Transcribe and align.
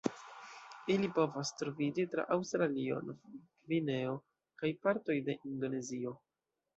Ili 0.93 1.09
povas 1.17 1.51
troviĝi 1.59 2.05
tra 2.13 2.23
Aŭstralio, 2.35 2.97
Novgvineo, 3.09 4.15
kaj 4.63 4.71
partoj 4.87 5.19
de 5.29 5.37
Indonezio. 5.51 6.15